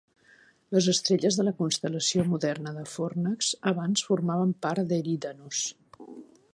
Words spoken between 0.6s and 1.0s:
Les